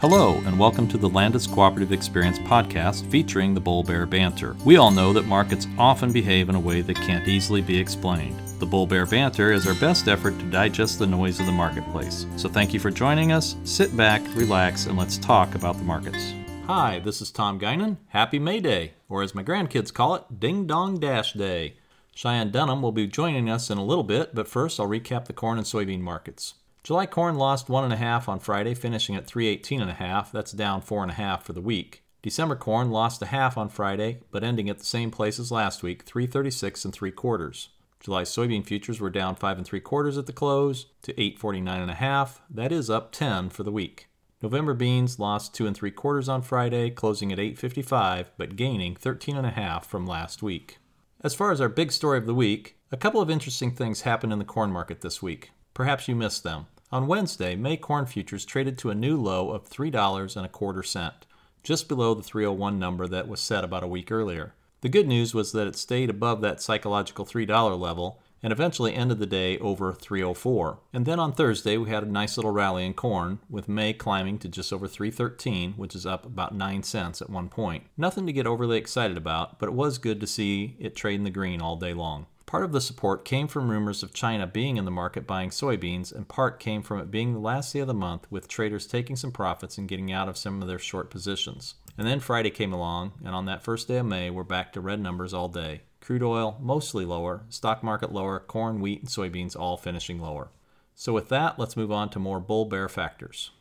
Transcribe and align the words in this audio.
Hello, 0.00 0.40
and 0.46 0.58
welcome 0.58 0.88
to 0.88 0.96
the 0.96 1.10
Landus 1.10 1.46
Cooperative 1.46 1.92
Experience 1.92 2.38
podcast 2.38 3.06
featuring 3.10 3.52
the 3.52 3.60
Bull 3.60 3.82
Bear 3.82 4.06
Banter. 4.06 4.56
We 4.64 4.78
all 4.78 4.90
know 4.90 5.12
that 5.12 5.26
markets 5.26 5.66
often 5.76 6.10
behave 6.10 6.48
in 6.48 6.54
a 6.54 6.60
way 6.60 6.80
that 6.80 6.96
can't 6.96 7.28
easily 7.28 7.60
be 7.60 7.78
explained. 7.78 8.40
The 8.60 8.64
Bull 8.64 8.86
Bear 8.86 9.04
Banter 9.04 9.52
is 9.52 9.66
our 9.66 9.74
best 9.74 10.08
effort 10.08 10.38
to 10.38 10.50
digest 10.50 10.98
the 10.98 11.06
noise 11.06 11.38
of 11.38 11.44
the 11.44 11.52
marketplace. 11.52 12.24
So 12.38 12.48
thank 12.48 12.72
you 12.72 12.80
for 12.80 12.90
joining 12.90 13.32
us. 13.32 13.56
Sit 13.64 13.94
back, 13.94 14.22
relax, 14.34 14.86
and 14.86 14.96
let's 14.96 15.18
talk 15.18 15.54
about 15.54 15.76
the 15.76 15.84
markets. 15.84 16.32
Hi, 16.64 16.98
this 17.00 17.20
is 17.20 17.30
Tom 17.30 17.60
Guinan. 17.60 17.98
Happy 18.08 18.38
May 18.38 18.60
Day, 18.60 18.92
or 19.10 19.22
as 19.22 19.34
my 19.34 19.42
grandkids 19.42 19.92
call 19.92 20.14
it, 20.14 20.40
Ding 20.40 20.66
Dong 20.66 20.98
Dash 20.98 21.34
Day. 21.34 21.74
Cheyenne 22.14 22.50
Dunham 22.50 22.80
will 22.80 22.90
be 22.90 23.06
joining 23.06 23.50
us 23.50 23.68
in 23.68 23.76
a 23.76 23.84
little 23.84 24.04
bit, 24.04 24.34
but 24.34 24.48
first 24.48 24.80
I'll 24.80 24.88
recap 24.88 25.26
the 25.26 25.34
corn 25.34 25.58
and 25.58 25.66
soybean 25.66 26.00
markets. 26.00 26.54
July 26.82 27.04
corn 27.04 27.36
lost 27.36 27.68
one 27.68 27.84
and 27.84 27.92
a 27.92 27.96
half 27.96 28.28
on 28.28 28.38
Friday, 28.38 28.74
finishing 28.74 29.14
at 29.14 29.26
318 29.26 29.82
and 29.82 29.90
a 29.90 29.94
half. 29.94 30.32
That's 30.32 30.52
down 30.52 30.80
four 30.80 31.02
and 31.02 31.10
a 31.10 31.14
half 31.14 31.44
for 31.44 31.52
the 31.52 31.60
week. 31.60 32.02
December 32.22 32.56
corn 32.56 32.90
lost 32.90 33.20
a 33.22 33.26
half 33.26 33.58
on 33.58 33.68
Friday, 33.68 34.20
but 34.30 34.42
ending 34.42 34.68
at 34.70 34.78
the 34.78 34.84
same 34.84 35.10
place 35.10 35.38
as 35.38 35.52
last 35.52 35.82
week, 35.82 36.04
336 36.04 36.84
and 36.84 36.94
three 36.94 37.10
quarters. 37.10 37.70
July 38.00 38.22
soybean 38.22 38.64
futures 38.64 38.98
were 38.98 39.10
down 39.10 39.34
five 39.34 39.58
and 39.58 39.66
three 39.66 39.80
quarters 39.80 40.16
at 40.16 40.24
the 40.24 40.32
close 40.32 40.86
to 41.02 41.12
849 41.12 41.80
and 41.82 41.90
a 41.90 41.94
half. 41.94 42.40
That 42.48 42.72
is 42.72 42.88
up 42.88 43.12
10 43.12 43.50
for 43.50 43.62
the 43.62 43.72
week. 43.72 44.08
November 44.42 44.72
beans 44.72 45.18
lost 45.18 45.54
two 45.54 45.66
and 45.66 45.76
three 45.76 45.90
quarters 45.90 46.28
on 46.28 46.40
Friday, 46.40 46.88
closing 46.88 47.30
at 47.30 47.38
855, 47.38 48.30
but 48.38 48.56
gaining 48.56 48.96
13 48.96 49.36
and 49.36 49.46
a 49.46 49.50
half 49.50 49.86
from 49.86 50.06
last 50.06 50.42
week. 50.42 50.78
As 51.22 51.34
far 51.34 51.52
as 51.52 51.60
our 51.60 51.68
big 51.68 51.92
story 51.92 52.16
of 52.16 52.26
the 52.26 52.34
week, 52.34 52.78
a 52.90 52.96
couple 52.96 53.20
of 53.20 53.28
interesting 53.28 53.70
things 53.70 54.00
happened 54.00 54.32
in 54.32 54.38
the 54.38 54.46
corn 54.46 54.72
market 54.72 55.02
this 55.02 55.20
week. 55.20 55.50
Perhaps 55.74 56.08
you 56.08 56.14
missed 56.14 56.42
them. 56.42 56.66
On 56.92 57.06
Wednesday, 57.06 57.54
May 57.54 57.76
corn 57.76 58.06
futures 58.06 58.44
traded 58.44 58.76
to 58.78 58.90
a 58.90 58.94
new 58.94 59.16
low 59.16 59.50
of 59.50 59.68
$3 59.70 60.36
and 60.36 60.44
a 60.44 60.48
quarter 60.48 60.82
cent, 60.82 61.26
just 61.62 61.88
below 61.88 62.14
the 62.14 62.22
301 62.22 62.78
number 62.78 63.06
that 63.06 63.28
was 63.28 63.40
set 63.40 63.62
about 63.62 63.84
a 63.84 63.88
week 63.88 64.10
earlier. 64.10 64.54
The 64.80 64.88
good 64.88 65.06
news 65.06 65.34
was 65.34 65.52
that 65.52 65.66
it 65.66 65.76
stayed 65.76 66.10
above 66.10 66.40
that 66.40 66.60
psychological 66.60 67.24
$3 67.24 67.78
level 67.78 68.20
and 68.42 68.52
eventually 68.52 68.94
ended 68.94 69.18
the 69.18 69.26
day 69.26 69.58
over 69.58 69.92
304. 69.92 70.78
And 70.92 71.04
then 71.04 71.20
on 71.20 71.32
Thursday, 71.32 71.76
we 71.76 71.90
had 71.90 72.02
a 72.02 72.10
nice 72.10 72.36
little 72.38 72.50
rally 72.50 72.86
in 72.86 72.94
corn, 72.94 73.38
with 73.50 73.68
May 73.68 73.92
climbing 73.92 74.38
to 74.38 74.48
just 74.48 74.72
over 74.72 74.88
313, 74.88 75.74
which 75.74 75.94
is 75.94 76.06
up 76.06 76.24
about 76.24 76.54
9 76.54 76.82
cents 76.82 77.20
at 77.20 77.28
one 77.28 77.50
point. 77.50 77.84
Nothing 77.96 78.26
to 78.26 78.32
get 78.32 78.46
overly 78.46 78.78
excited 78.78 79.18
about, 79.18 79.58
but 79.58 79.68
it 79.68 79.74
was 79.74 79.98
good 79.98 80.20
to 80.20 80.26
see 80.26 80.76
it 80.78 80.96
trade 80.96 81.16
in 81.16 81.24
the 81.24 81.30
green 81.30 81.60
all 81.60 81.76
day 81.76 81.92
long. 81.92 82.26
Part 82.50 82.64
of 82.64 82.72
the 82.72 82.80
support 82.80 83.24
came 83.24 83.46
from 83.46 83.70
rumors 83.70 84.02
of 84.02 84.12
China 84.12 84.44
being 84.44 84.76
in 84.76 84.84
the 84.84 84.90
market 84.90 85.24
buying 85.24 85.50
soybeans, 85.50 86.12
and 86.12 86.26
part 86.26 86.58
came 86.58 86.82
from 86.82 86.98
it 86.98 87.08
being 87.08 87.32
the 87.32 87.38
last 87.38 87.72
day 87.72 87.78
of 87.78 87.86
the 87.86 87.94
month 87.94 88.26
with 88.28 88.48
traders 88.48 88.88
taking 88.88 89.14
some 89.14 89.30
profits 89.30 89.78
and 89.78 89.86
getting 89.86 90.10
out 90.10 90.28
of 90.28 90.36
some 90.36 90.60
of 90.60 90.66
their 90.66 90.80
short 90.80 91.10
positions. 91.10 91.74
And 91.96 92.08
then 92.08 92.18
Friday 92.18 92.50
came 92.50 92.72
along, 92.72 93.12
and 93.24 93.36
on 93.36 93.44
that 93.44 93.62
first 93.62 93.86
day 93.86 93.98
of 93.98 94.06
May, 94.06 94.30
we're 94.30 94.42
back 94.42 94.72
to 94.72 94.80
red 94.80 94.98
numbers 94.98 95.32
all 95.32 95.46
day. 95.46 95.82
Crude 96.00 96.24
oil 96.24 96.56
mostly 96.60 97.04
lower, 97.04 97.44
stock 97.50 97.84
market 97.84 98.10
lower, 98.10 98.40
corn, 98.40 98.80
wheat, 98.80 99.02
and 99.02 99.08
soybeans 99.08 99.54
all 99.54 99.76
finishing 99.76 100.20
lower. 100.20 100.48
So, 100.96 101.12
with 101.12 101.28
that, 101.28 101.56
let's 101.56 101.76
move 101.76 101.92
on 101.92 102.10
to 102.10 102.18
more 102.18 102.40
bull 102.40 102.64
bear 102.64 102.88
factors. 102.88 103.52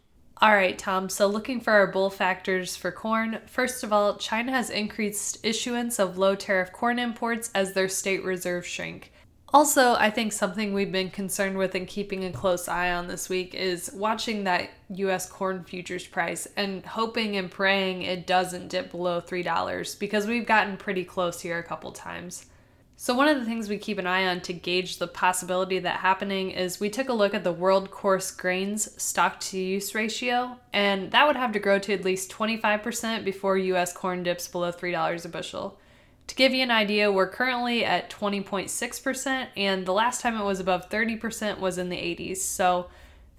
All 0.42 0.56
right, 0.56 0.80
Tom. 0.80 1.10
So, 1.10 1.28
looking 1.28 1.60
for 1.60 1.74
our 1.74 1.88
bull 1.88 2.10
factors 2.10 2.78
for 2.78 2.94
corn, 2.94 3.40
first 3.46 3.84
of 3.84 3.92
all, 3.92 4.16
China 4.16 4.54
has 4.54 4.70
increased 4.70 5.38
issuance 5.44 6.00
of 6.00 6.18
low 6.18 6.34
tariff 6.34 6.72
corn 6.72 6.98
imports 6.98 7.52
as 7.54 7.74
their 7.74 7.90
state 7.90 8.24
reserves 8.24 8.66
shrink. 8.66 9.12
Also, 9.52 9.96
I 9.96 10.10
think 10.10 10.32
something 10.32 10.74
we've 10.74 10.94
been 10.94 11.10
concerned 11.10 11.58
with 11.58 11.76
and 11.76 11.86
keeping 11.86 12.24
a 12.24 12.32
close 12.32 12.70
eye 12.70 12.94
on 12.94 13.08
this 13.08 13.28
week 13.28 13.54
is 13.54 13.92
watching 13.94 14.46
that 14.46 14.70
US 14.90 15.28
corn 15.28 15.66
futures 15.66 16.08
price 16.08 16.48
and 16.56 16.86
hoping 16.86 17.36
and 17.36 17.52
praying 17.52 18.04
it 18.04 18.26
doesn't 18.26 18.70
dip 18.70 18.92
below 18.92 19.20
$3 19.20 20.00
because 20.00 20.26
we've 20.26 20.46
gotten 20.46 20.78
pretty 20.78 21.04
close 21.04 21.42
here 21.42 21.60
a 21.60 21.64
couple 21.64 21.92
times. 21.92 22.46
So, 23.02 23.14
one 23.14 23.30
of 23.30 23.40
the 23.40 23.46
things 23.46 23.70
we 23.70 23.78
keep 23.78 23.98
an 23.98 24.06
eye 24.06 24.28
on 24.28 24.42
to 24.42 24.52
gauge 24.52 24.98
the 24.98 25.08
possibility 25.08 25.80
that 25.80 26.02
happening 26.02 26.52
is 26.52 26.82
we 26.82 26.90
took 26.90 27.08
a 27.08 27.14
look 27.14 27.34
at 27.34 27.46
the 27.46 27.54
world 27.54 27.92
coarse 27.92 28.30
grains 28.30 29.02
stock 29.02 29.40
to 29.40 29.58
use 29.58 29.96
ratio, 29.96 30.58
and 30.74 31.10
that 31.12 31.26
would 31.26 31.38
have 31.38 31.54
to 31.54 31.60
grow 31.60 31.80
to 31.80 31.94
at 31.94 32.04
least 32.04 32.30
25% 32.30 33.24
before 33.24 33.58
US 33.58 33.94
corn 33.94 34.22
dips 34.24 34.50
below 34.50 34.74
$3 34.74 35.24
a 35.24 35.30
bushel. 35.30 35.80
To 36.28 36.36
give 36.36 36.54
you 36.54 36.62
an 36.62 36.72
idea, 36.72 37.10
we're 37.10 37.30
currently 37.30 37.86
at 37.86 38.10
20.6%, 38.10 39.48
and 39.56 39.86
the 39.86 39.94
last 39.94 40.20
time 40.20 40.36
it 40.36 40.44
was 40.44 40.60
above 40.60 40.90
30% 40.90 41.60
was 41.60 41.78
in 41.78 41.88
the 41.88 41.96
80s. 41.96 42.40
So, 42.40 42.88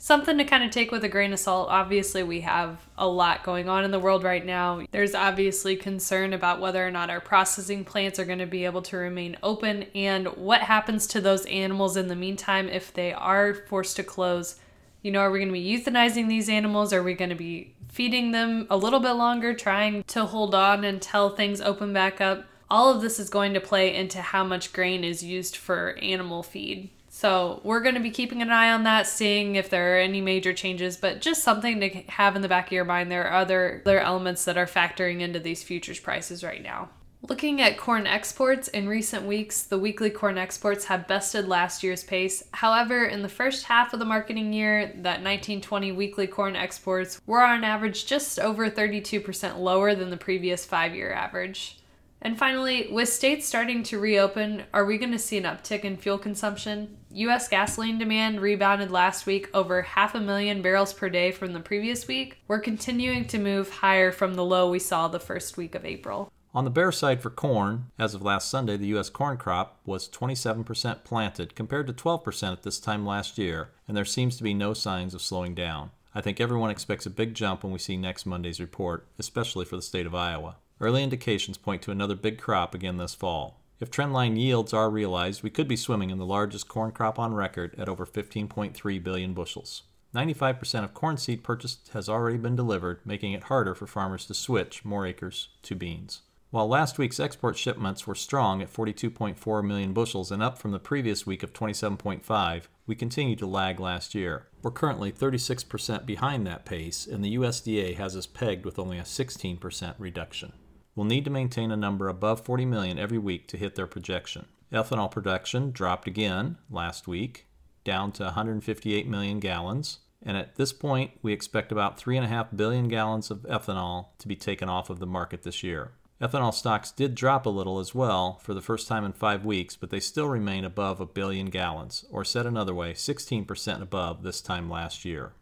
something 0.00 0.38
to 0.38 0.44
kind 0.44 0.64
of 0.64 0.70
take 0.70 0.90
with 0.90 1.04
a 1.04 1.08
grain 1.08 1.32
of 1.32 1.38
salt. 1.38 1.68
Obviously, 1.68 2.22
we 2.22 2.40
have 2.40 2.80
a 2.96 3.06
lot 3.06 3.44
going 3.44 3.68
on 3.68 3.84
in 3.84 3.90
the 3.90 3.98
world 3.98 4.24
right 4.24 4.44
now. 4.44 4.82
There's 4.90 5.14
obviously 5.14 5.76
concern 5.76 6.32
about 6.32 6.58
whether 6.58 6.84
or 6.84 6.90
not 6.90 7.10
our 7.10 7.20
processing 7.20 7.84
plants 7.84 8.18
are 8.18 8.24
going 8.24 8.38
to 8.38 8.46
be 8.46 8.64
able 8.64 8.80
to 8.82 8.96
remain 8.96 9.36
open 9.42 9.84
and 9.94 10.26
what 10.28 10.62
happens 10.62 11.06
to 11.08 11.20
those 11.20 11.44
animals 11.46 11.98
in 11.98 12.08
the 12.08 12.16
meantime 12.16 12.68
if 12.68 12.92
they 12.94 13.12
are 13.12 13.52
forced 13.52 13.96
to 13.96 14.02
close. 14.02 14.56
You 15.02 15.12
know, 15.12 15.20
are 15.20 15.30
we 15.30 15.38
going 15.38 15.48
to 15.48 15.52
be 15.52 15.78
euthanizing 15.78 16.28
these 16.28 16.48
animals? 16.48 16.94
Are 16.94 17.02
we 17.02 17.12
going 17.12 17.30
to 17.30 17.36
be 17.36 17.74
feeding 17.88 18.32
them 18.32 18.66
a 18.70 18.78
little 18.78 19.00
bit 19.00 19.12
longer, 19.12 19.52
trying 19.52 20.02
to 20.04 20.24
hold 20.24 20.54
on 20.54 20.82
until 20.82 21.28
things 21.28 21.60
open 21.60 21.92
back 21.92 22.22
up? 22.22 22.46
all 22.70 22.94
of 22.94 23.02
this 23.02 23.18
is 23.18 23.28
going 23.28 23.52
to 23.52 23.60
play 23.60 23.94
into 23.94 24.22
how 24.22 24.44
much 24.44 24.72
grain 24.72 25.02
is 25.02 25.24
used 25.24 25.56
for 25.56 25.98
animal 26.00 26.42
feed. 26.42 26.88
So 27.20 27.60
we're 27.64 27.82
going 27.82 27.96
to 27.96 28.00
be 28.00 28.10
keeping 28.10 28.40
an 28.40 28.50
eye 28.50 28.72
on 28.72 28.84
that, 28.84 29.06
seeing 29.06 29.56
if 29.56 29.68
there 29.68 29.94
are 29.94 30.00
any 30.00 30.22
major 30.22 30.54
changes, 30.54 30.96
but 30.96 31.20
just 31.20 31.44
something 31.44 31.78
to 31.80 31.88
have 32.08 32.34
in 32.34 32.40
the 32.40 32.48
back 32.48 32.68
of 32.68 32.72
your 32.72 32.86
mind. 32.86 33.12
There 33.12 33.26
are 33.26 33.38
other, 33.42 33.82
other 33.84 34.00
elements 34.00 34.46
that 34.46 34.56
are 34.56 34.64
factoring 34.64 35.20
into 35.20 35.38
these 35.38 35.62
futures 35.62 36.00
prices 36.00 36.42
right 36.42 36.62
now. 36.62 36.88
Looking 37.28 37.60
at 37.60 37.76
corn 37.76 38.06
exports 38.06 38.68
in 38.68 38.88
recent 38.88 39.26
weeks, 39.26 39.64
the 39.64 39.78
weekly 39.78 40.08
corn 40.08 40.38
exports 40.38 40.86
have 40.86 41.06
bested 41.06 41.46
last 41.46 41.82
year's 41.82 42.02
pace. 42.02 42.42
However, 42.52 43.04
in 43.04 43.20
the 43.20 43.28
first 43.28 43.66
half 43.66 43.92
of 43.92 43.98
the 43.98 44.06
marketing 44.06 44.54
year, 44.54 44.86
that 44.86 45.20
1920 45.20 45.92
weekly 45.92 46.26
corn 46.26 46.56
exports 46.56 47.20
were 47.26 47.42
on 47.42 47.64
average 47.64 48.06
just 48.06 48.38
over 48.38 48.70
32% 48.70 49.58
lower 49.58 49.94
than 49.94 50.08
the 50.08 50.16
previous 50.16 50.64
five 50.64 50.94
year 50.94 51.12
average. 51.12 51.79
And 52.22 52.38
finally, 52.38 52.88
with 52.90 53.08
states 53.08 53.46
starting 53.46 53.82
to 53.84 53.98
reopen, 53.98 54.64
are 54.74 54.84
we 54.84 54.98
going 54.98 55.12
to 55.12 55.18
see 55.18 55.38
an 55.38 55.44
uptick 55.44 55.84
in 55.84 55.96
fuel 55.96 56.18
consumption? 56.18 56.98
US 57.12 57.48
gasoline 57.48 57.98
demand 57.98 58.40
rebounded 58.40 58.90
last 58.90 59.24
week 59.24 59.48
over 59.54 59.82
half 59.82 60.14
a 60.14 60.20
million 60.20 60.60
barrels 60.60 60.92
per 60.92 61.08
day 61.08 61.32
from 61.32 61.54
the 61.54 61.60
previous 61.60 62.06
week. 62.06 62.38
We're 62.46 62.60
continuing 62.60 63.24
to 63.28 63.38
move 63.38 63.70
higher 63.70 64.12
from 64.12 64.34
the 64.34 64.44
low 64.44 64.70
we 64.70 64.78
saw 64.78 65.08
the 65.08 65.18
first 65.18 65.56
week 65.56 65.74
of 65.74 65.86
April. 65.86 66.30
On 66.52 66.64
the 66.64 66.70
bear 66.70 66.90
side 66.90 67.22
for 67.22 67.30
corn, 67.30 67.86
as 67.98 68.12
of 68.12 68.22
last 68.22 68.50
Sunday, 68.50 68.76
the 68.76 68.88
U.S. 68.88 69.08
corn 69.08 69.36
crop 69.36 69.78
was 69.86 70.08
27% 70.08 71.04
planted 71.04 71.54
compared 71.54 71.86
to 71.86 71.92
12% 71.92 72.52
at 72.52 72.64
this 72.64 72.80
time 72.80 73.06
last 73.06 73.38
year, 73.38 73.70
and 73.86 73.96
there 73.96 74.04
seems 74.04 74.36
to 74.36 74.42
be 74.42 74.52
no 74.52 74.74
signs 74.74 75.14
of 75.14 75.22
slowing 75.22 75.54
down. 75.54 75.92
I 76.12 76.20
think 76.20 76.40
everyone 76.40 76.70
expects 76.70 77.06
a 77.06 77.10
big 77.10 77.34
jump 77.34 77.62
when 77.62 77.72
we 77.72 77.78
see 77.78 77.96
next 77.96 78.26
Monday's 78.26 78.60
report, 78.60 79.06
especially 79.16 79.64
for 79.64 79.76
the 79.76 79.82
state 79.82 80.06
of 80.06 80.14
Iowa. 80.14 80.56
Early 80.82 81.02
indications 81.02 81.58
point 81.58 81.82
to 81.82 81.90
another 81.90 82.14
big 82.14 82.38
crop 82.38 82.74
again 82.74 82.96
this 82.96 83.14
fall. 83.14 83.60
If 83.80 83.90
trendline 83.90 84.38
yields 84.38 84.72
are 84.72 84.88
realized, 84.88 85.42
we 85.42 85.50
could 85.50 85.68
be 85.68 85.76
swimming 85.76 86.08
in 86.08 86.16
the 86.16 86.24
largest 86.24 86.68
corn 86.68 86.90
crop 86.90 87.18
on 87.18 87.34
record 87.34 87.74
at 87.78 87.86
over 87.86 88.06
15.3 88.06 89.04
billion 89.04 89.34
bushels. 89.34 89.82
95% 90.14 90.84
of 90.84 90.94
corn 90.94 91.18
seed 91.18 91.44
purchased 91.44 91.90
has 91.92 92.08
already 92.08 92.38
been 92.38 92.56
delivered, 92.56 93.00
making 93.04 93.32
it 93.32 93.44
harder 93.44 93.74
for 93.74 93.86
farmers 93.86 94.24
to 94.24 94.32
switch 94.32 94.82
more 94.82 95.06
acres 95.06 95.50
to 95.62 95.74
beans. 95.74 96.22
While 96.50 96.66
last 96.66 96.96
week's 96.96 97.20
export 97.20 97.58
shipments 97.58 98.06
were 98.06 98.14
strong 98.14 98.62
at 98.62 98.72
42.4 98.72 99.62
million 99.62 99.92
bushels 99.92 100.32
and 100.32 100.42
up 100.42 100.58
from 100.58 100.72
the 100.72 100.78
previous 100.78 101.26
week 101.26 101.42
of 101.42 101.52
27.5, 101.52 102.62
we 102.86 102.94
continue 102.94 103.36
to 103.36 103.46
lag 103.46 103.80
last 103.80 104.14
year. 104.14 104.46
We're 104.62 104.70
currently 104.70 105.12
36% 105.12 106.06
behind 106.06 106.46
that 106.46 106.64
pace, 106.64 107.06
and 107.06 107.22
the 107.22 107.36
USDA 107.36 107.96
has 107.96 108.16
us 108.16 108.26
pegged 108.26 108.64
with 108.64 108.78
only 108.78 108.98
a 108.98 109.02
16% 109.02 109.94
reduction 109.98 110.54
will 110.94 111.04
need 111.04 111.24
to 111.24 111.30
maintain 111.30 111.70
a 111.70 111.76
number 111.76 112.08
above 112.08 112.44
40 112.44 112.64
million 112.64 112.98
every 112.98 113.18
week 113.18 113.46
to 113.48 113.56
hit 113.56 113.74
their 113.74 113.86
projection. 113.86 114.46
Ethanol 114.72 115.10
production 115.10 115.70
dropped 115.72 116.06
again 116.06 116.56
last 116.70 117.08
week, 117.08 117.46
down 117.84 118.12
to 118.12 118.24
158 118.24 119.08
million 119.08 119.40
gallons, 119.40 119.98
and 120.22 120.36
at 120.36 120.56
this 120.56 120.72
point, 120.72 121.12
we 121.22 121.32
expect 121.32 121.72
about 121.72 121.98
3.5 121.98 122.56
billion 122.56 122.88
gallons 122.88 123.30
of 123.30 123.42
ethanol 123.42 124.08
to 124.18 124.28
be 124.28 124.36
taken 124.36 124.68
off 124.68 124.90
of 124.90 124.98
the 124.98 125.06
market 125.06 125.42
this 125.42 125.62
year. 125.62 125.92
Ethanol 126.20 126.52
stocks 126.52 126.92
did 126.92 127.14
drop 127.14 127.46
a 127.46 127.50
little 127.50 127.78
as 127.78 127.94
well 127.94 128.38
for 128.42 128.52
the 128.52 128.60
first 128.60 128.86
time 128.86 129.06
in 129.06 129.12
five 129.12 129.42
weeks, 129.42 129.74
but 129.74 129.88
they 129.88 130.00
still 130.00 130.28
remain 130.28 130.66
above 130.66 131.00
a 131.00 131.06
billion 131.06 131.46
gallons, 131.46 132.04
or 132.10 132.26
said 132.26 132.44
another 132.44 132.74
way, 132.74 132.92
16% 132.92 133.80
above 133.80 134.22
this 134.22 134.42
time 134.42 134.68
last 134.68 135.06
year. 135.06 135.32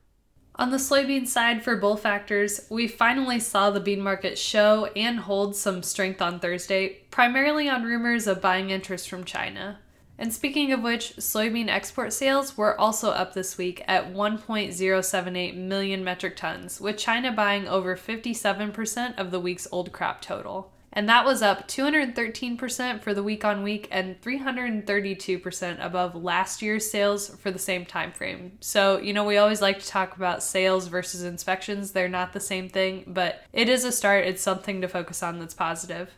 On 0.61 0.73
the 0.73 0.77
soybean 0.77 1.25
side 1.25 1.63
for 1.63 1.77
bull 1.77 1.97
factors, 1.97 2.67
we 2.69 2.89
finally 2.89 3.39
saw 3.39 3.71
the 3.71 3.79
bean 3.79 4.01
market 4.01 4.37
show 4.37 4.87
and 4.97 5.21
hold 5.21 5.55
some 5.55 5.85
strength 5.85 6.21
on 6.21 6.41
Thursday, 6.41 7.03
primarily 7.13 7.69
on 7.69 7.85
rumors 7.85 8.27
of 8.27 8.41
buying 8.41 8.71
interest 8.71 9.09
from 9.09 9.23
China. 9.23 9.79
And 10.19 10.35
speaking 10.35 10.73
of 10.73 10.83
which, 10.83 11.15
soybean 11.19 11.69
export 11.69 12.13
sales 12.13 12.57
were 12.57 12.79
also 12.81 13.11
up 13.11 13.35
this 13.35 13.57
week 13.57 13.85
at 13.87 14.13
1.078 14.13 15.57
million 15.57 16.03
metric 16.03 16.35
tons, 16.35 16.81
with 16.81 16.99
China 16.99 17.31
buying 17.31 17.69
over 17.69 17.97
57% 17.97 19.17
of 19.17 19.31
the 19.31 19.39
week's 19.39 19.69
old 19.71 19.93
crop 19.93 20.21
total. 20.21 20.73
And 20.99 21.09
that 21.09 21.25
was 21.25 21.43
up 21.43 21.69
213% 21.69 23.03
for 23.03 23.15
the 23.15 23.23
week 23.23 23.45
on 23.45 23.63
week 23.63 23.87
and 23.93 24.21
332% 24.21 25.77
above 25.79 26.17
last 26.17 26.61
year's 26.61 26.91
sales 26.91 27.29
for 27.37 27.53
the 27.53 27.59
same 27.61 27.87
time 27.87 28.11
frame. 28.11 28.59
So, 28.59 28.99
you 28.99 29.13
know, 29.13 29.23
we 29.23 29.37
always 29.37 29.63
like 29.63 29.79
to 29.79 29.87
talk 29.87 30.17
about 30.17 30.43
sales 30.43 30.89
versus 30.89 31.23
inspections. 31.23 31.93
They're 31.93 32.09
not 32.09 32.33
the 32.33 32.41
same 32.41 32.69
thing, 32.69 33.05
but 33.07 33.45
it 33.53 33.69
is 33.69 33.85
a 33.85 33.93
start. 33.93 34.27
It's 34.27 34.43
something 34.43 34.81
to 34.81 34.89
focus 34.89 35.23
on 35.23 35.39
that's 35.39 35.55
positive. 35.55 36.11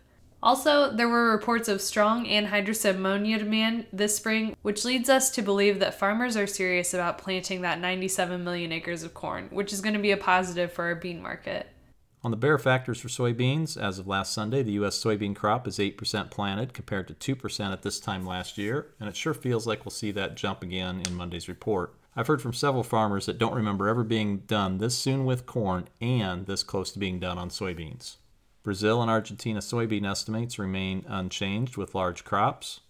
Also, 0.42 0.90
there 0.90 1.10
were 1.10 1.30
reports 1.30 1.68
of 1.68 1.82
strong 1.82 2.24
anhydrous 2.24 2.88
ammonia 2.88 3.40
demand 3.40 3.84
this 3.92 4.16
spring, 4.16 4.56
which 4.62 4.86
leads 4.86 5.10
us 5.10 5.28
to 5.32 5.42
believe 5.42 5.78
that 5.80 5.98
farmers 5.98 6.38
are 6.38 6.46
serious 6.46 6.94
about 6.94 7.18
planting 7.18 7.60
that 7.60 7.80
97 7.80 8.42
million 8.42 8.72
acres 8.72 9.02
of 9.02 9.12
corn, 9.12 9.48
which 9.50 9.74
is 9.74 9.82
going 9.82 9.92
to 9.92 10.00
be 10.00 10.12
a 10.12 10.16
positive 10.16 10.72
for 10.72 10.86
our 10.86 10.94
bean 10.94 11.20
market. 11.20 11.68
On 12.22 12.30
the 12.30 12.36
bear 12.36 12.58
factors 12.58 13.00
for 13.00 13.08
soybeans, 13.08 13.80
as 13.80 13.98
of 13.98 14.06
last 14.06 14.34
Sunday, 14.34 14.62
the 14.62 14.72
U.S. 14.72 15.02
soybean 15.02 15.34
crop 15.34 15.66
is 15.66 15.78
8% 15.78 16.30
planted 16.30 16.74
compared 16.74 17.08
to 17.08 17.34
2% 17.34 17.72
at 17.72 17.80
this 17.80 17.98
time 17.98 18.26
last 18.26 18.58
year, 18.58 18.88
and 19.00 19.08
it 19.08 19.16
sure 19.16 19.32
feels 19.32 19.66
like 19.66 19.86
we'll 19.86 19.90
see 19.90 20.10
that 20.10 20.36
jump 20.36 20.62
again 20.62 21.02
in 21.06 21.14
Monday's 21.14 21.48
report. 21.48 21.94
I've 22.14 22.26
heard 22.26 22.42
from 22.42 22.52
several 22.52 22.82
farmers 22.82 23.24
that 23.24 23.38
don't 23.38 23.54
remember 23.54 23.88
ever 23.88 24.04
being 24.04 24.40
done 24.40 24.76
this 24.76 24.98
soon 24.98 25.24
with 25.24 25.46
corn 25.46 25.88
and 25.98 26.44
this 26.44 26.62
close 26.62 26.92
to 26.92 26.98
being 26.98 27.20
done 27.20 27.38
on 27.38 27.48
soybeans. 27.48 28.16
Brazil 28.62 29.00
and 29.00 29.10
Argentina 29.10 29.60
soybean 29.60 30.06
estimates 30.06 30.58
remain 30.58 31.06
unchanged 31.08 31.78
with 31.78 31.94
large 31.94 32.24
crops. 32.24 32.80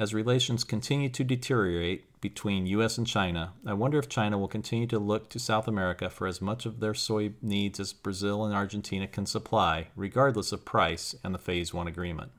As 0.00 0.14
relations 0.14 0.64
continue 0.64 1.10
to 1.10 1.22
deteriorate 1.22 2.22
between 2.22 2.64
US 2.64 2.96
and 2.96 3.06
China, 3.06 3.52
I 3.66 3.74
wonder 3.74 3.98
if 3.98 4.08
China 4.08 4.38
will 4.38 4.48
continue 4.48 4.86
to 4.86 4.98
look 4.98 5.28
to 5.28 5.38
South 5.38 5.68
America 5.68 6.08
for 6.08 6.26
as 6.26 6.40
much 6.40 6.64
of 6.64 6.80
their 6.80 6.94
soy 6.94 7.34
needs 7.42 7.78
as 7.78 7.92
Brazil 7.92 8.46
and 8.46 8.54
Argentina 8.54 9.06
can 9.06 9.26
supply, 9.26 9.88
regardless 9.94 10.52
of 10.52 10.64
price 10.64 11.14
and 11.22 11.34
the 11.34 11.38
Phase 11.38 11.74
1 11.74 11.86
agreement. 11.86 12.32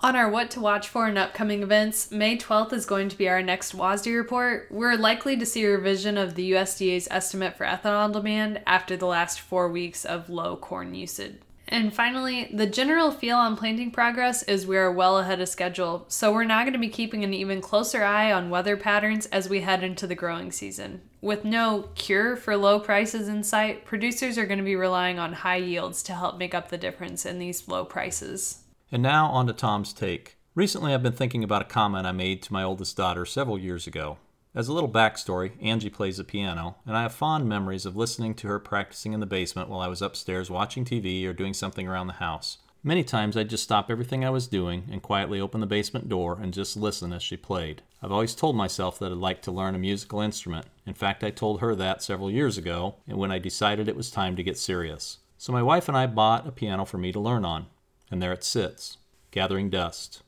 On 0.00 0.14
our 0.14 0.28
what 0.28 0.50
to 0.50 0.60
watch 0.60 0.88
for 0.88 1.08
in 1.08 1.16
upcoming 1.16 1.62
events, 1.62 2.10
May 2.10 2.36
12th 2.36 2.74
is 2.74 2.84
going 2.84 3.08
to 3.08 3.16
be 3.16 3.30
our 3.30 3.40
next 3.40 3.74
WASDE 3.74 4.14
report. 4.14 4.68
We're 4.70 4.98
likely 4.98 5.38
to 5.38 5.46
see 5.46 5.64
a 5.64 5.70
revision 5.70 6.18
of 6.18 6.34
the 6.34 6.52
USDA's 6.52 7.08
estimate 7.10 7.56
for 7.56 7.64
ethanol 7.64 8.12
demand 8.12 8.60
after 8.66 8.94
the 8.94 9.06
last 9.06 9.40
four 9.40 9.70
weeks 9.70 10.04
of 10.04 10.28
low 10.28 10.54
corn 10.54 10.94
usage. 10.94 11.36
And 11.68 11.92
finally, 11.92 12.48
the 12.52 12.66
general 12.66 13.10
feel 13.10 13.36
on 13.36 13.56
planting 13.56 13.90
progress 13.90 14.44
is 14.44 14.66
we 14.66 14.76
are 14.76 14.90
well 14.90 15.18
ahead 15.18 15.40
of 15.40 15.48
schedule, 15.48 16.04
so 16.08 16.32
we're 16.32 16.44
now 16.44 16.62
going 16.62 16.74
to 16.74 16.78
be 16.78 16.88
keeping 16.88 17.24
an 17.24 17.34
even 17.34 17.60
closer 17.60 18.04
eye 18.04 18.30
on 18.30 18.50
weather 18.50 18.76
patterns 18.76 19.26
as 19.26 19.48
we 19.48 19.62
head 19.62 19.82
into 19.82 20.06
the 20.06 20.14
growing 20.14 20.52
season. 20.52 21.00
With 21.20 21.44
no 21.44 21.88
cure 21.96 22.36
for 22.36 22.56
low 22.56 22.78
prices 22.78 23.26
in 23.26 23.42
sight, 23.42 23.84
producers 23.84 24.38
are 24.38 24.46
going 24.46 24.58
to 24.58 24.64
be 24.64 24.76
relying 24.76 25.18
on 25.18 25.32
high 25.32 25.56
yields 25.56 26.04
to 26.04 26.14
help 26.14 26.38
make 26.38 26.54
up 26.54 26.68
the 26.68 26.78
difference 26.78 27.26
in 27.26 27.40
these 27.40 27.66
low 27.66 27.84
prices. 27.84 28.62
And 28.92 29.02
now 29.02 29.26
on 29.26 29.48
to 29.48 29.52
Tom's 29.52 29.92
take. 29.92 30.36
Recently, 30.54 30.94
I've 30.94 31.02
been 31.02 31.12
thinking 31.12 31.42
about 31.42 31.62
a 31.62 31.66
comment 31.66 32.06
I 32.06 32.12
made 32.12 32.42
to 32.42 32.52
my 32.52 32.62
oldest 32.62 32.96
daughter 32.96 33.26
several 33.26 33.58
years 33.58 33.88
ago. 33.88 34.18
As 34.56 34.68
a 34.68 34.72
little 34.72 34.88
backstory, 34.88 35.52
Angie 35.60 35.90
plays 35.90 36.16
the 36.16 36.24
piano, 36.24 36.76
and 36.86 36.96
I 36.96 37.02
have 37.02 37.12
fond 37.12 37.46
memories 37.46 37.84
of 37.84 37.94
listening 37.94 38.32
to 38.36 38.48
her 38.48 38.58
practicing 38.58 39.12
in 39.12 39.20
the 39.20 39.26
basement 39.26 39.68
while 39.68 39.80
I 39.80 39.86
was 39.86 40.00
upstairs 40.00 40.48
watching 40.48 40.82
TV 40.82 41.26
or 41.26 41.34
doing 41.34 41.52
something 41.52 41.86
around 41.86 42.06
the 42.06 42.14
house. 42.14 42.56
Many 42.82 43.04
times 43.04 43.36
I'd 43.36 43.50
just 43.50 43.64
stop 43.64 43.90
everything 43.90 44.24
I 44.24 44.30
was 44.30 44.46
doing 44.46 44.88
and 44.90 45.02
quietly 45.02 45.38
open 45.38 45.60
the 45.60 45.66
basement 45.66 46.08
door 46.08 46.38
and 46.40 46.54
just 46.54 46.74
listen 46.74 47.12
as 47.12 47.22
she 47.22 47.36
played. 47.36 47.82
I've 48.02 48.12
always 48.12 48.34
told 48.34 48.56
myself 48.56 48.98
that 48.98 49.12
I'd 49.12 49.18
like 49.18 49.42
to 49.42 49.50
learn 49.50 49.74
a 49.74 49.78
musical 49.78 50.22
instrument. 50.22 50.64
In 50.86 50.94
fact, 50.94 51.22
I 51.22 51.30
told 51.30 51.60
her 51.60 51.74
that 51.74 52.02
several 52.02 52.30
years 52.30 52.56
ago 52.56 52.94
and 53.06 53.18
when 53.18 53.30
I 53.30 53.38
decided 53.38 53.88
it 53.88 53.96
was 53.96 54.10
time 54.10 54.36
to 54.36 54.42
get 54.42 54.56
serious. 54.56 55.18
So 55.36 55.52
my 55.52 55.62
wife 55.62 55.86
and 55.86 55.98
I 55.98 56.06
bought 56.06 56.48
a 56.48 56.50
piano 56.50 56.86
for 56.86 56.96
me 56.96 57.12
to 57.12 57.20
learn 57.20 57.44
on, 57.44 57.66
and 58.10 58.22
there 58.22 58.32
it 58.32 58.42
sits, 58.42 58.96
gathering 59.32 59.68
dust. 59.68 60.22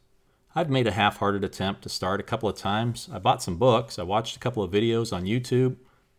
I've 0.58 0.68
made 0.70 0.88
a 0.88 0.90
half 0.90 1.18
hearted 1.18 1.44
attempt 1.44 1.82
to 1.82 1.88
start 1.88 2.18
a 2.18 2.24
couple 2.24 2.48
of 2.48 2.56
times. 2.56 3.08
I 3.12 3.20
bought 3.20 3.44
some 3.44 3.58
books, 3.58 3.96
I 3.96 4.02
watched 4.02 4.34
a 4.34 4.40
couple 4.40 4.64
of 4.64 4.72
videos 4.72 5.12
on 5.12 5.22
YouTube, 5.22 5.76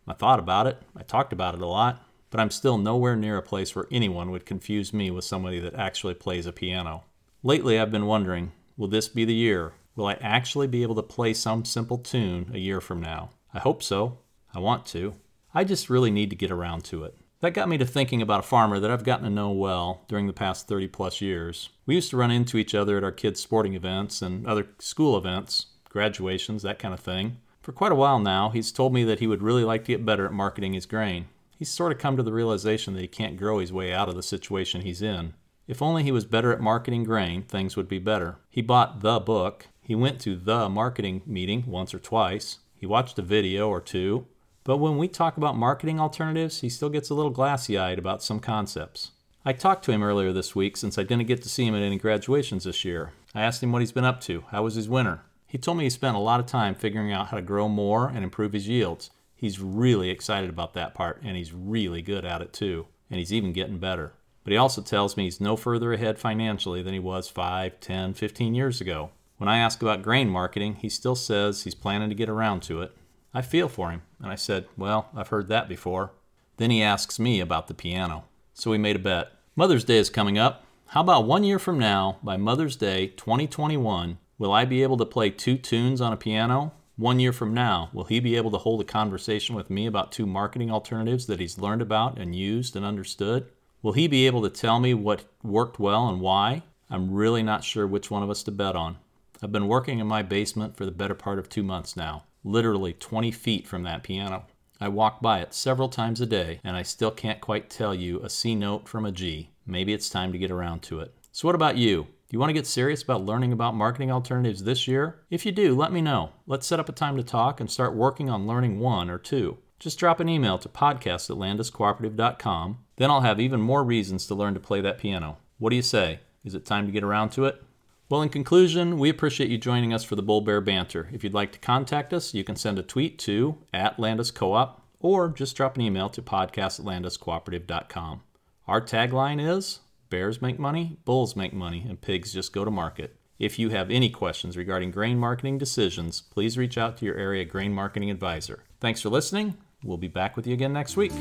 I 0.08 0.14
thought 0.14 0.38
about 0.38 0.66
it, 0.66 0.80
I 0.96 1.02
talked 1.02 1.34
about 1.34 1.54
it 1.54 1.60
a 1.60 1.66
lot, 1.66 2.02
but 2.30 2.40
I'm 2.40 2.50
still 2.50 2.78
nowhere 2.78 3.16
near 3.16 3.36
a 3.36 3.42
place 3.42 3.76
where 3.76 3.86
anyone 3.90 4.30
would 4.30 4.46
confuse 4.46 4.94
me 4.94 5.10
with 5.10 5.26
somebody 5.26 5.60
that 5.60 5.74
actually 5.74 6.14
plays 6.14 6.46
a 6.46 6.52
piano. 6.52 7.04
Lately, 7.42 7.78
I've 7.78 7.92
been 7.92 8.06
wondering 8.06 8.52
will 8.78 8.88
this 8.88 9.08
be 9.08 9.26
the 9.26 9.34
year? 9.34 9.74
Will 9.94 10.06
I 10.06 10.14
actually 10.14 10.68
be 10.68 10.82
able 10.84 10.94
to 10.94 11.02
play 11.02 11.34
some 11.34 11.66
simple 11.66 11.98
tune 11.98 12.50
a 12.54 12.58
year 12.58 12.80
from 12.80 13.02
now? 13.02 13.32
I 13.52 13.58
hope 13.58 13.82
so. 13.82 14.20
I 14.54 14.58
want 14.58 14.86
to. 14.86 15.16
I 15.52 15.64
just 15.64 15.90
really 15.90 16.10
need 16.10 16.30
to 16.30 16.36
get 16.36 16.50
around 16.50 16.84
to 16.84 17.04
it. 17.04 17.14
That 17.40 17.54
got 17.54 17.70
me 17.70 17.78
to 17.78 17.86
thinking 17.86 18.20
about 18.20 18.40
a 18.40 18.46
farmer 18.46 18.78
that 18.78 18.90
I've 18.90 19.04
gotten 19.04 19.24
to 19.24 19.30
know 19.30 19.50
well 19.50 20.04
during 20.08 20.26
the 20.26 20.34
past 20.34 20.68
30 20.68 20.88
plus 20.88 21.22
years. 21.22 21.70
We 21.86 21.94
used 21.94 22.10
to 22.10 22.18
run 22.18 22.30
into 22.30 22.58
each 22.58 22.74
other 22.74 22.98
at 22.98 23.04
our 23.04 23.12
kids' 23.12 23.40
sporting 23.40 23.72
events 23.72 24.20
and 24.20 24.46
other 24.46 24.66
school 24.78 25.16
events, 25.16 25.66
graduations, 25.88 26.62
that 26.62 26.78
kind 26.78 26.92
of 26.92 27.00
thing. 27.00 27.38
For 27.62 27.72
quite 27.72 27.92
a 27.92 27.96
while 27.96 28.18
now, 28.18 28.50
he's 28.50 28.70
told 28.70 28.92
me 28.92 29.04
that 29.04 29.20
he 29.20 29.26
would 29.26 29.42
really 29.42 29.64
like 29.64 29.84
to 29.84 29.92
get 29.92 30.04
better 30.04 30.26
at 30.26 30.32
marketing 30.32 30.74
his 30.74 30.84
grain. 30.84 31.28
He's 31.56 31.70
sort 31.70 31.92
of 31.92 31.98
come 31.98 32.18
to 32.18 32.22
the 32.22 32.32
realization 32.32 32.92
that 32.92 33.00
he 33.00 33.08
can't 33.08 33.38
grow 33.38 33.58
his 33.58 33.72
way 33.72 33.90
out 33.90 34.10
of 34.10 34.16
the 34.16 34.22
situation 34.22 34.82
he's 34.82 35.00
in. 35.00 35.32
If 35.66 35.80
only 35.80 36.02
he 36.02 36.12
was 36.12 36.26
better 36.26 36.52
at 36.52 36.60
marketing 36.60 37.04
grain, 37.04 37.42
things 37.42 37.74
would 37.74 37.88
be 37.88 37.98
better. 37.98 38.36
He 38.50 38.60
bought 38.60 39.00
the 39.00 39.18
book. 39.18 39.68
He 39.80 39.94
went 39.94 40.20
to 40.22 40.36
the 40.36 40.68
marketing 40.68 41.22
meeting 41.24 41.64
once 41.66 41.94
or 41.94 41.98
twice. 42.00 42.58
He 42.74 42.84
watched 42.84 43.18
a 43.18 43.22
video 43.22 43.70
or 43.70 43.80
two. 43.80 44.26
But 44.70 44.76
when 44.76 44.98
we 44.98 45.08
talk 45.08 45.36
about 45.36 45.56
marketing 45.56 45.98
alternatives, 45.98 46.60
he 46.60 46.68
still 46.68 46.90
gets 46.90 47.10
a 47.10 47.14
little 47.14 47.32
glassy 47.32 47.76
eyed 47.76 47.98
about 47.98 48.22
some 48.22 48.38
concepts. 48.38 49.10
I 49.44 49.52
talked 49.52 49.84
to 49.86 49.90
him 49.90 50.00
earlier 50.00 50.32
this 50.32 50.54
week 50.54 50.76
since 50.76 50.96
I 50.96 51.02
didn't 51.02 51.26
get 51.26 51.42
to 51.42 51.48
see 51.48 51.66
him 51.66 51.74
at 51.74 51.82
any 51.82 51.98
graduations 51.98 52.62
this 52.62 52.84
year. 52.84 53.10
I 53.34 53.42
asked 53.42 53.64
him 53.64 53.72
what 53.72 53.82
he's 53.82 53.90
been 53.90 54.04
up 54.04 54.20
to. 54.20 54.44
How 54.52 54.62
was 54.62 54.76
his 54.76 54.88
winter? 54.88 55.22
He 55.48 55.58
told 55.58 55.76
me 55.76 55.82
he 55.82 55.90
spent 55.90 56.14
a 56.14 56.20
lot 56.20 56.38
of 56.38 56.46
time 56.46 56.76
figuring 56.76 57.12
out 57.12 57.30
how 57.30 57.36
to 57.36 57.42
grow 57.42 57.68
more 57.68 58.06
and 58.06 58.22
improve 58.22 58.52
his 58.52 58.68
yields. 58.68 59.10
He's 59.34 59.58
really 59.58 60.08
excited 60.08 60.48
about 60.48 60.74
that 60.74 60.94
part, 60.94 61.20
and 61.24 61.36
he's 61.36 61.52
really 61.52 62.00
good 62.00 62.24
at 62.24 62.40
it 62.40 62.52
too. 62.52 62.86
And 63.10 63.18
he's 63.18 63.32
even 63.32 63.52
getting 63.52 63.78
better. 63.78 64.12
But 64.44 64.52
he 64.52 64.56
also 64.56 64.82
tells 64.82 65.16
me 65.16 65.24
he's 65.24 65.40
no 65.40 65.56
further 65.56 65.92
ahead 65.92 66.16
financially 66.16 66.80
than 66.80 66.94
he 66.94 67.00
was 67.00 67.28
5, 67.28 67.80
10, 67.80 68.14
15 68.14 68.54
years 68.54 68.80
ago. 68.80 69.10
When 69.36 69.48
I 69.48 69.58
ask 69.58 69.82
about 69.82 70.02
grain 70.02 70.28
marketing, 70.28 70.76
he 70.76 70.88
still 70.88 71.16
says 71.16 71.64
he's 71.64 71.74
planning 71.74 72.10
to 72.10 72.14
get 72.14 72.28
around 72.28 72.62
to 72.64 72.82
it, 72.82 72.94
I 73.32 73.42
feel 73.42 73.68
for 73.68 73.90
him. 73.90 74.02
And 74.20 74.30
I 74.30 74.34
said, 74.34 74.66
Well, 74.76 75.08
I've 75.14 75.28
heard 75.28 75.48
that 75.48 75.68
before. 75.68 76.12
Then 76.56 76.70
he 76.70 76.82
asks 76.82 77.18
me 77.18 77.40
about 77.40 77.68
the 77.68 77.74
piano. 77.74 78.24
So 78.54 78.70
we 78.70 78.78
made 78.78 78.96
a 78.96 79.00
bet. 79.00 79.32
Mother's 79.56 79.84
Day 79.84 79.98
is 79.98 80.10
coming 80.10 80.36
up. 80.36 80.64
How 80.88 81.02
about 81.02 81.26
one 81.26 81.44
year 81.44 81.58
from 81.58 81.78
now, 81.78 82.18
by 82.22 82.36
Mother's 82.36 82.76
Day 82.76 83.06
2021, 83.06 84.18
will 84.38 84.52
I 84.52 84.64
be 84.64 84.82
able 84.82 84.96
to 84.96 85.06
play 85.06 85.30
two 85.30 85.56
tunes 85.56 86.00
on 86.00 86.12
a 86.12 86.16
piano? 86.16 86.72
One 86.96 87.20
year 87.20 87.32
from 87.32 87.54
now, 87.54 87.88
will 87.92 88.04
he 88.04 88.20
be 88.20 88.36
able 88.36 88.50
to 88.50 88.58
hold 88.58 88.80
a 88.80 88.84
conversation 88.84 89.54
with 89.54 89.70
me 89.70 89.86
about 89.86 90.12
two 90.12 90.26
marketing 90.26 90.70
alternatives 90.70 91.26
that 91.26 91.40
he's 91.40 91.58
learned 91.58 91.80
about 91.80 92.18
and 92.18 92.34
used 92.34 92.74
and 92.74 92.84
understood? 92.84 93.46
Will 93.80 93.92
he 93.92 94.08
be 94.08 94.26
able 94.26 94.42
to 94.42 94.50
tell 94.50 94.80
me 94.80 94.92
what 94.92 95.24
worked 95.42 95.78
well 95.78 96.08
and 96.08 96.20
why? 96.20 96.62
I'm 96.90 97.12
really 97.12 97.42
not 97.42 97.64
sure 97.64 97.86
which 97.86 98.10
one 98.10 98.22
of 98.22 98.28
us 98.28 98.42
to 98.42 98.50
bet 98.50 98.76
on. 98.76 98.98
I've 99.40 99.52
been 99.52 99.68
working 99.68 100.00
in 100.00 100.06
my 100.06 100.22
basement 100.22 100.76
for 100.76 100.84
the 100.84 100.90
better 100.90 101.14
part 101.14 101.38
of 101.38 101.48
two 101.48 101.62
months 101.62 101.96
now 101.96 102.24
literally 102.44 102.92
20 102.92 103.30
feet 103.30 103.66
from 103.66 103.82
that 103.84 104.02
piano. 104.02 104.46
I 104.80 104.88
walk 104.88 105.20
by 105.20 105.40
it 105.40 105.52
several 105.52 105.88
times 105.88 106.20
a 106.20 106.26
day, 106.26 106.60
and 106.64 106.76
I 106.76 106.82
still 106.82 107.10
can't 107.10 107.40
quite 107.40 107.68
tell 107.68 107.94
you 107.94 108.20
a 108.20 108.30
C 108.30 108.54
note 108.54 108.88
from 108.88 109.04
a 109.04 109.12
G. 109.12 109.50
Maybe 109.66 109.92
it's 109.92 110.08
time 110.08 110.32
to 110.32 110.38
get 110.38 110.50
around 110.50 110.80
to 110.84 111.00
it. 111.00 111.14
So, 111.32 111.46
what 111.46 111.54
about 111.54 111.76
you? 111.76 112.04
Do 112.04 112.36
you 112.36 112.38
want 112.38 112.50
to 112.50 112.54
get 112.54 112.66
serious 112.66 113.02
about 113.02 113.24
learning 113.24 113.52
about 113.52 113.74
marketing 113.74 114.10
alternatives 114.10 114.64
this 114.64 114.88
year? 114.88 115.20
If 115.30 115.44
you 115.44 115.52
do, 115.52 115.74
let 115.74 115.92
me 115.92 116.00
know. 116.00 116.30
Let's 116.46 116.66
set 116.66 116.80
up 116.80 116.88
a 116.88 116.92
time 116.92 117.16
to 117.16 117.22
talk 117.22 117.60
and 117.60 117.70
start 117.70 117.94
working 117.94 118.30
on 118.30 118.46
learning 118.46 118.78
one 118.78 119.10
or 119.10 119.18
two. 119.18 119.58
Just 119.80 119.98
drop 119.98 120.20
an 120.20 120.28
email 120.28 120.56
to 120.58 120.68
podcast 120.68 121.28
at 121.28 121.36
landuscooperative.com. 121.36 122.78
Then 122.96 123.10
I'll 123.10 123.22
have 123.22 123.40
even 123.40 123.60
more 123.60 123.82
reasons 123.82 124.26
to 124.26 124.34
learn 124.34 124.54
to 124.54 124.60
play 124.60 124.80
that 124.80 124.98
piano. 124.98 125.38
What 125.58 125.70
do 125.70 125.76
you 125.76 125.82
say? 125.82 126.20
Is 126.44 126.54
it 126.54 126.64
time 126.64 126.86
to 126.86 126.92
get 126.92 127.02
around 127.02 127.30
to 127.30 127.46
it? 127.46 127.62
Well, 128.10 128.22
in 128.22 128.28
conclusion, 128.28 128.98
we 128.98 129.08
appreciate 129.08 129.50
you 129.50 129.56
joining 129.56 129.94
us 129.94 130.02
for 130.02 130.16
the 130.16 130.22
Bull 130.22 130.40
Bear 130.40 130.60
Banter. 130.60 131.08
If 131.12 131.22
you'd 131.22 131.32
like 131.32 131.52
to 131.52 131.60
contact 131.60 132.12
us, 132.12 132.34
you 132.34 132.42
can 132.42 132.56
send 132.56 132.76
a 132.76 132.82
tweet 132.82 133.20
to 133.20 133.58
at 133.72 133.98
Landus 133.98 134.34
Co-op 134.34 134.84
or 134.98 135.28
just 135.28 135.56
drop 135.56 135.76
an 135.76 135.82
email 135.82 136.08
to 136.10 136.20
podcast 136.20 136.80
at 136.80 136.86
landuscooperative.com. 136.86 138.22
Our 138.66 138.80
tagline 138.80 139.40
is 139.40 139.78
Bears 140.10 140.42
make 140.42 140.58
money, 140.58 140.98
bulls 141.04 141.36
make 141.36 141.52
money, 141.52 141.86
and 141.88 142.00
pigs 142.00 142.32
just 142.32 142.52
go 142.52 142.64
to 142.64 142.70
market. 142.70 143.14
If 143.38 143.60
you 143.60 143.70
have 143.70 143.92
any 143.92 144.10
questions 144.10 144.56
regarding 144.56 144.90
grain 144.90 145.16
marketing 145.16 145.58
decisions, 145.58 146.20
please 146.20 146.58
reach 146.58 146.76
out 146.76 146.96
to 146.96 147.04
your 147.04 147.14
area 147.14 147.44
grain 147.44 147.72
marketing 147.72 148.10
advisor. 148.10 148.64
Thanks 148.80 149.00
for 149.00 149.08
listening. 149.08 149.56
We'll 149.84 149.98
be 149.98 150.08
back 150.08 150.36
with 150.36 150.48
you 150.48 150.54
again 150.54 150.72
next 150.72 150.96
week. 150.96 151.12